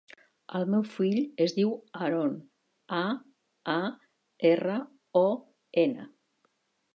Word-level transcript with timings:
El 0.59 0.63
meu 0.75 0.85
fill 0.93 1.19
es 1.43 1.51
diu 1.57 1.73
Aaron: 2.05 2.33
a, 3.01 3.03
a, 3.75 3.77
erra, 4.55 4.79
o, 5.23 5.25
ena. 5.85 6.09